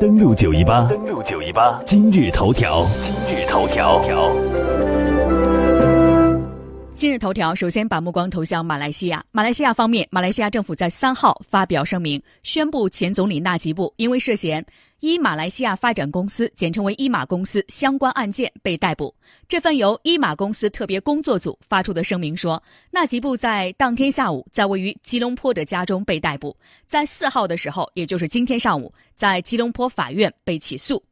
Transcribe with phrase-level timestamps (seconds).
[0.00, 4.00] 登录九一八，登录九一八，今日头条，今日头条。
[6.94, 9.20] 今日头条首先把目光投向马来西亚。
[9.32, 14.64] 马来西亚方面，马来西亚政府在三号发表声明，宣布前总理纳吉布因为涉嫌
[15.02, 19.12] 伊马来西亚发展公司（简称为伊马公司）相关案件被逮捕。
[19.48, 22.62] 这份由伊马公司特别工作组发出的声明说，
[22.92, 26.56] 纳吉布在当天下午在位于吉隆坡的家中被逮捕，
[26.86, 31.02] 在四号的时候，也就是今天上午，在吉隆坡法院被起诉。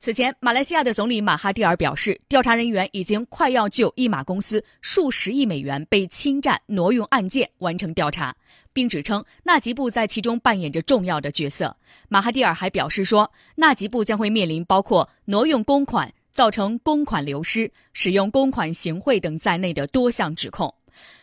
[0.00, 8.36] 此前，马来西亚的总理马哈蒂尔表示，调查人员已经快要就一马公司数十亿美元被侵占挪用案件完成调查，
[8.72, 11.76] 并指称纳吉布在其中扮演着重要的角色。
[12.08, 20.72] 马哈蒂尔还表示说，纳吉布将会面临包括挪用公款、造成公款流失、使用公款行贿等在内的多项指控。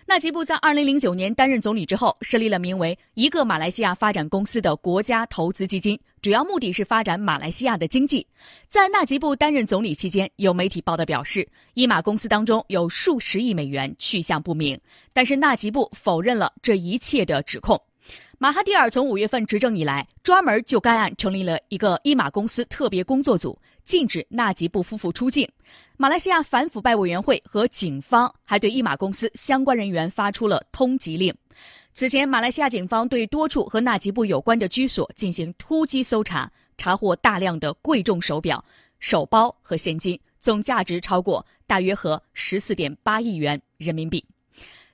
[0.08, 8.28] 纳吉布在2009年担任总理之后，设立了名为“一个马来西亚发展公司”的国家投资基金，主要目的是发展马来西亚的经济。
[8.68, 14.80] 在纳吉布担任总理期间，有媒体报道表示，伊马公司当中有数十亿美元去向不明，
[15.12, 17.82] 但是纳吉布否认了这一切的指控。
[18.38, 23.58] 马哈蒂尔从五月份执政以来，专门就该案成立了一个伊马公司特别工作组。
[23.86, 25.50] 禁止纳吉布夫妇出境。
[25.96, 31.34] 马来西亚反腐败委员会和警方还对一马公司相关人员发出了通缉令。
[31.94, 38.66] 此前，马来西亚警方对多处和纳吉布有关的居所进行突击搜查，查获大量的贵重手表、
[39.00, 44.26] 手包和现金，总价值超过大约和十四点八亿元人民币。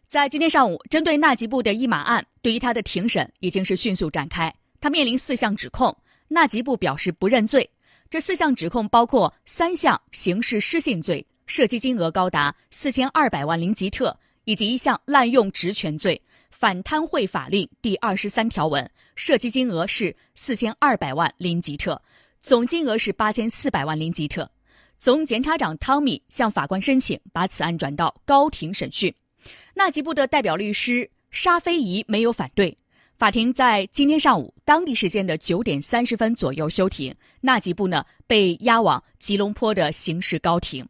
[0.06, 4.54] 在今天上午，针对纳吉布的一马案，对于他的庭审已经是迅速展开。
[4.80, 5.98] 他面临四项指控，
[6.28, 7.68] 纳吉布表示不认罪。
[8.12, 22.02] 这四项指控包括三项刑事失信罪，涉及金额高达四千二百万零吉特，以及一项滥用职权罪，反贪贿法令第二十三条文，涉及金额是四千二百万零吉特，
[22.42, 24.52] 总金额是八千四百万零吉特。
[25.00, 29.16] 总检察长汤米向法官申请把此案转到高庭审讯，
[29.74, 32.78] 纳吉布的代表律师沙菲仪没有反对。
[33.22, 40.84] 法庭在今天上午当地时间的九点三十分左右休庭，纳吉布呢被押往吉隆坡的刑事高庭。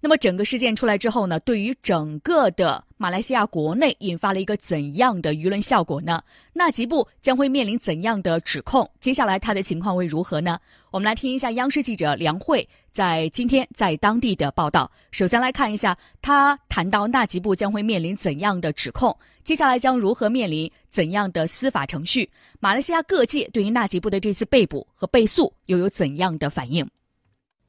[0.00, 6.22] 那么整个事件出来之后呢，对于整个的马来西亚国内引发了一个怎样的舆论效果呢？
[6.52, 8.88] 纳吉布将会面临怎样的指控？
[9.00, 10.58] 接下来他的情况会如何呢？
[10.90, 14.90] 我们来听一下央视记者梁慧在今天在当地的报道。
[15.10, 22.30] 首先来看一下他谈到纳吉布将会面临怎样的指控，接下来将如何面临怎样的司法程序？
[22.60, 26.88] 马来西亚各界对于纳吉布的这次被捕和被诉又有怎样的反应？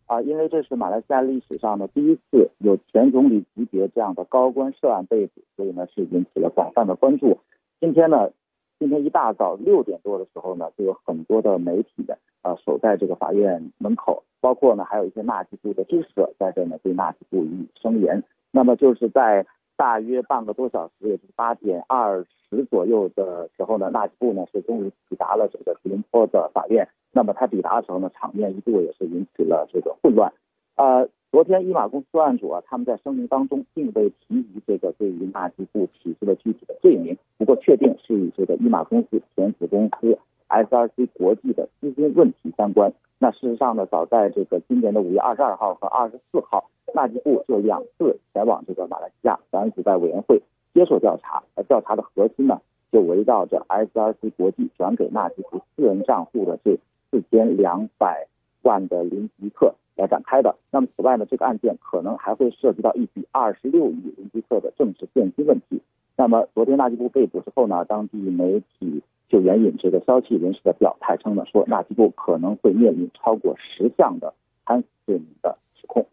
[0.08, 7.40] 啊，因为这是马来西亚历史上的第一次有前总理级别这样的高官涉案被捕，所以呢是引起了广泛的关注。
[7.80, 8.30] 今天呢，
[8.78, 18.24] 今天一大早六点多的时候呢，就有很多的媒体的啊守在这个法院门口，包括呢还有一些纳吉布的支持者在这呢对纳吉布予以声援。
[18.52, 19.46] 那么就是在
[19.78, 26.88] 大约半个多小时，也就是八点二十左右的时候呢，纳吉布呢是终于抵达了这个吉隆坡的法院。
[27.12, 30.34] 那么他抵达的时候呢，场面一度也是引起了这个混乱。
[30.76, 40.18] 呃，昨天伊马公司案主啊，他们在声明当中并未提及这个对于纳吉布起诉的具体的罪名，不过确定是与这个伊马公司前子公司
[40.50, 42.94] SRC 国际的资金问题相关。
[43.20, 50.42] 那事实上呢，早在这个今年的五月二十二号和二十四号，纳吉布就两次前往这个马来西亚反腐败委员会
[50.74, 52.62] 接受调查，而调查的核心呢，
[52.92, 56.78] 就围绕着 SRC 国际转给纳吉布私人账户的这。
[57.12, 58.28] 四千两百
[58.64, 60.54] 万的林吉特来展开的。
[60.70, 65.82] 那么，此外呢，这个案件可能还会涉及到一笔二十六亿林吉特的政治现金问题。
[66.18, 74.34] 那么，昨天纳吉布被捕之后呢，当地媒体就援引这个消息人士的表态称呢，说纳吉布可能会面临超过十项的
[74.66, 76.06] 贪腐罪名的指控。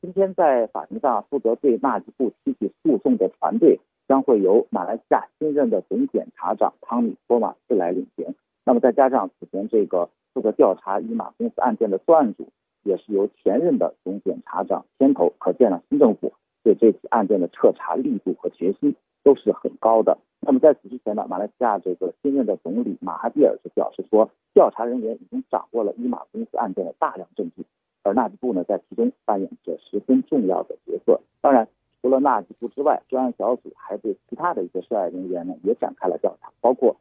[0.00, 8.34] 今天在法庭上，负责对纳吉布提起诉讼的团队将会由马来西亚新任的总检察长汤米托马斯来领衔。
[8.64, 10.08] 那么再加上此前这个。
[10.32, 12.46] 负责调查伊马公司案件的作案组
[12.84, 16.32] 也是由前任的总检察长牵头，可见呢，新政府
[16.62, 18.94] 对这起案件的彻查力度和决心
[19.24, 20.16] 都是很高的。
[20.42, 27.64] 那么在此之前呢，马来西亚这个新任的总理马哈蒂尔就表示说，调查人员已经掌握了伊马公司案件的大量证据，
[28.02, 31.20] 而纳吉布呢在其中扮演着十分重要的角色。
[31.42, 31.68] 当然，
[32.00, 36.96] 除了纳吉布之外，专案小组还对其他的一些涉案人员呢也展开了调查，包括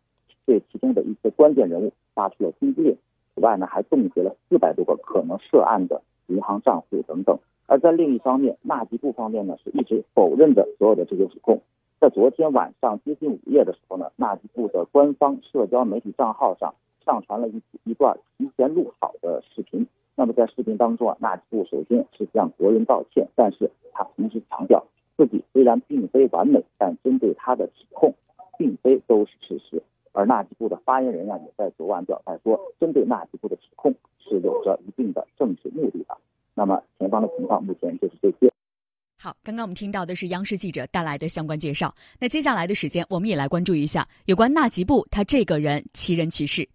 [0.46, 2.98] 对其中的一些关键人物发出了通缉令。
[3.36, 7.40] 此外呢，还冻结了四百多个可能涉案的银行账户等等。
[7.68, 11.62] 而在另一方面，纳吉布方面呢是一直否认的所有的这些指控。
[12.00, 16.74] 在昨天晚上接近午夜的时候呢，纳吉布的官方社交媒体账号上
[17.04, 19.86] 上传了一一段提前录好的视频。
[20.16, 24.86] 那么在视频当中啊，纳吉布首先是向国人道歉，但是他同时强调
[25.18, 28.16] 自己虽然并非完美，但针对他的指控，
[28.58, 29.84] 并非都是事实。
[30.14, 36.18] 而纳吉布的发言人啊，也在昨晚表态说，针对纳吉布的指控是有着一定的政治目的的。
[36.56, 38.49] 那么前方的情况目前就是这些。
[39.22, 41.94] 好，刚刚我们听到的是央视记者带来的相关介绍。
[42.20, 46.66] 那接下来的时间，我们也来关注一下有关纳吉布他这个人奇人奇事。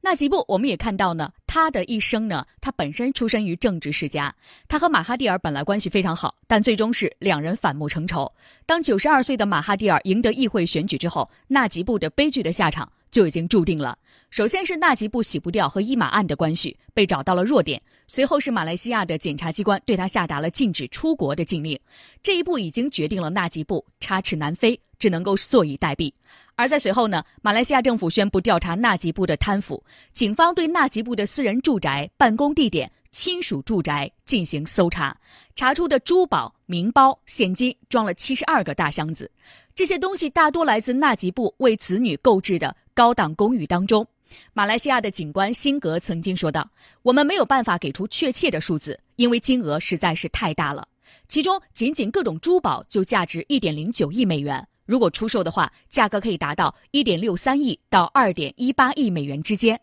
[0.00, 4.32] 纳吉布，我们也看到呢，他的一生呢，他本身出身于政治世家，
[4.68, 8.32] 他和马哈蒂尔本来关系非常好，但最终是两人反目成仇。
[8.64, 13.98] 当九十二岁的马哈蒂尔赢得议会选举之后，纳吉布的悲剧的下场就已经注定了。
[14.30, 21.78] 首先是纳吉布洗不掉和伊马案的关系，被找到了弱点；随后是马来西亚的检察机关对他下达了禁止出国的禁令，
[22.22, 26.12] 这一步已经决定了纳吉布插翅难飞，只能够坐以待毙。
[26.56, 29.82] 而在随后呢，马来西亚政府宣布调查纳吉布的贪腐，
[30.12, 35.16] 警方对纳吉布的私人住宅、办公地点、亲属住宅进行搜查，
[35.54, 39.30] 查出的珠宝、名包、现金装了七十二个大箱子，
[39.74, 44.06] 这些东西大多来自纳吉布为子女购置的高档公寓当中。
[44.52, 46.70] 马来西亚的警官辛格曾经说道
[47.02, 50.86] ：“我们没有办法给出确切的数字，因为金额实在是太大了，
[51.28, 59.78] 其中仅仅各种珠宝就价值一点零九亿美元。”如果出售的话，价格可以达到一点六三亿到二点一八亿美元之间，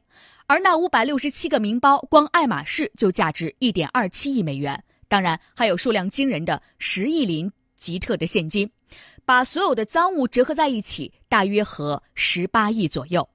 [0.48, 4.84] 而那五百六十七个名包，光爱马仕就价值一点二七亿美元。
[5.08, 8.70] 当然，还有数量惊人的十亿林吉特的现金，
[9.26, 13.28] 把所有的赃物折合在一起，大约合十八亿左右。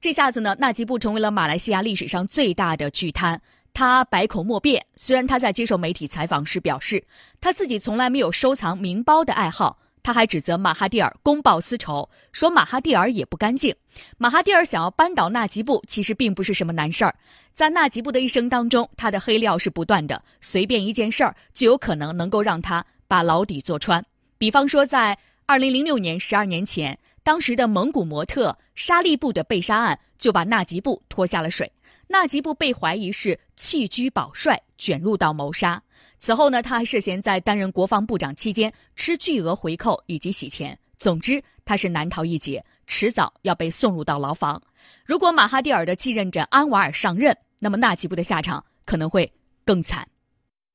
[0.00, 3.40] 这下子呢，纳吉布成为了马来西亚历史上最大的巨贪。
[3.74, 7.04] 他百口莫辩，虽然他在接受媒体采访时表示，
[7.40, 9.78] 他自己从来没有收藏名包的爱好。
[10.02, 13.74] 他还指责马哈蒂尔公报私仇，说马哈蒂尔也不干净。
[14.18, 17.14] 马哈蒂尔想要扳倒纳吉布，其实并不是什么难事儿。
[17.52, 24.04] 在纳吉布的一生当中，他的黑料是不断的，随便一件事儿就有可能能够让他把牢底坐穿。
[24.38, 31.70] 比方说，在二零零六年十二年前，当时的蒙古模特沙利布的被杀案就把纳吉布拖下了水。
[32.12, 35.82] 纳吉布被怀疑是弃车保帅，卷入到谋杀。
[36.18, 40.78] 此后呢，他还涉嫌在担任国防部长期间吃巨额回扣以及洗钱。
[40.98, 44.60] 总之，他是难逃一劫，迟早要被送入到牢房。
[45.06, 49.32] 如果马哈蒂尔的继任者安瓦尔上任，那么纳吉布的下场可能会
[49.64, 50.06] 更惨。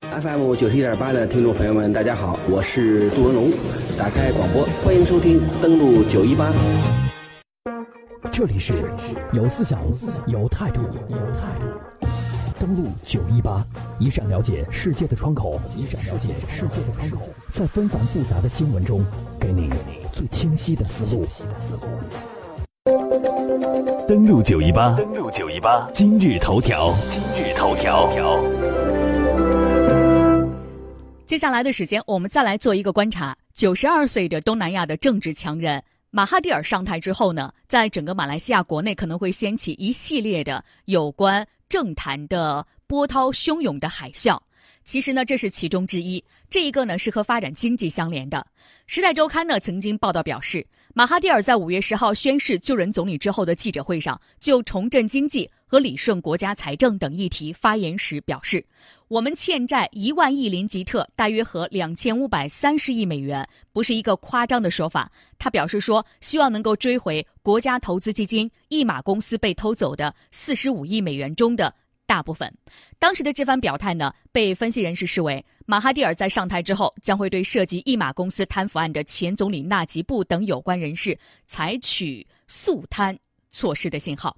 [0.01, 3.51] FM 九十一点八的听众朋友们，大家好，我是杜文龙，
[3.95, 6.51] 打开广播，欢迎收听登录九一八。
[8.37, 8.71] 这里是
[9.33, 9.81] 有思想、
[10.27, 10.79] 有态度、
[11.09, 12.07] 有态度。
[12.59, 13.65] 登录九一八，
[13.99, 17.17] 一扇了解世界的窗口，一扇了解世界的窗口，
[17.51, 19.03] 在纷繁复杂的新闻中，
[19.39, 19.71] 给你
[20.13, 21.25] 最清晰的思路。
[24.07, 28.07] 登录九一八，登录九一八，今日头条，今日头条。
[31.25, 35.83] 接下来的时间，我们再来做一个观察：九十二岁的东南亚的政治强人。
[36.17, 44.41] 马哈蒂尔上台之后呢，在整个马来西亚国内可能会掀起一系列的有关政坛的波涛汹涌的海啸。
[44.83, 46.23] 其实呢，这是其中之一。
[46.49, 48.45] 这一个呢是和发展经济相连的。
[48.85, 58.65] 时代周刊呢曾经报道表示，马哈蒂尔在五月十号宣誓就任总理之后的记者会上，就重振经济和理顺国家财政等议题发言时表示
[59.09, 71.73] ：“我们欠债一万亿林吉特，大约和两千五百三十亿美元，不是一个夸张的说法。”他表示说，希望能够追回国家投资基金易马公司被偷走的四十五亿美元中的。
[72.07, 72.51] 大部分，
[72.97, 83.19] 当时的这番表态呢，被分析人士视为马哈蒂尔在上台之后将会对涉及一马公司贪腐案的前总理纳吉布等有关人士采取肃贪
[83.51, 84.35] 措施的信号。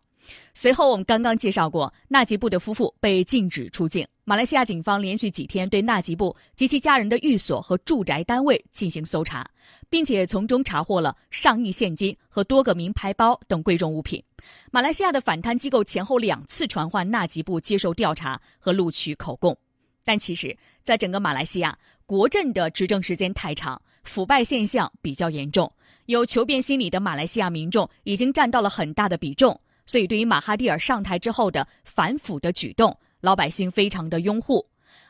[0.53, 4.05] 随后，我们刚刚介绍过，纳吉布的夫妇被禁止出境。
[4.25, 9.49] 马来西亚警方连续几天对纳吉布及其家人的寓所和住宅单位进行搜查，
[9.89, 14.23] 并且从中查获了上亿现金和多个名牌包等贵重物品。
[14.72, 19.58] 马来西亚的反贪机构前后两次传唤纳吉布接受调查和录取口供，
[20.03, 25.72] 但其实，在整个马来西亚，国政的执政时间太长，腐败现象比较严重，
[26.05, 29.60] 有求变心理的马来西亚民众已经占到了很大的比重。
[29.86, 34.65] 所以，对于马哈蒂尔上台之后的反腐的举动，老百姓非常的拥护。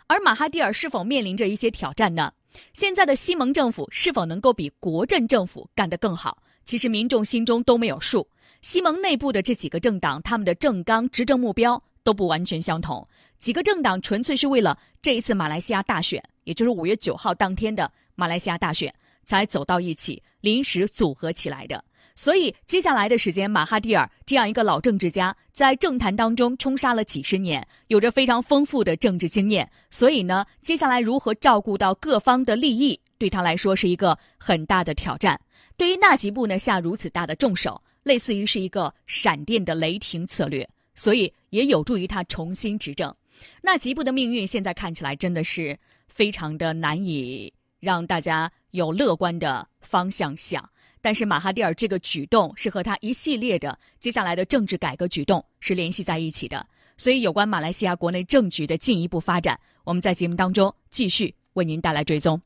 [0.08, 2.34] 而马哈蒂尔是否面临着一些挑战呢？
[2.74, 6.42] 现在的西蒙政府是否能够比国阵政府干得更好？
[6.64, 8.28] 其实民众心中都没有数。
[8.62, 13.08] 西蒙内部的这几个政党，他们的政纲、执政目标都不完全相同。
[13.38, 21.84] 几个政党纯粹是为了这一次马来西亚大选，也就是五月九号当天的马来西亚大选，才走到一起，临时组合起来的。
[22.16, 29.72] 所以接下来的时间，马哈蒂尔这样一个老政治家，在政坛当中冲杀了几十年，有着非常丰富的政治经验。
[29.90, 35.40] 所以呢，接下来如何照顾到各方的利益，对他来说是一个很大的挑战。
[35.78, 43.16] 对于纳吉布呢，下如此大的重手，类似于是一个闪电的雷霆策略，所以也有助于他重新执政。
[43.62, 50.68] 纳吉布的命运现在看起来真的是非常的难以让大家有乐观的方向想。
[51.02, 56.66] 但是马哈蒂尔这个举动是和他一系列的接下来的政治改革举动是联系在一起的。
[56.98, 62.42] 所以有关马来西亚国内政局的进一步发展，我们在节目当中继续为您带来追踪。